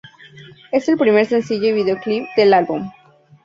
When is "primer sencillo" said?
0.97-1.67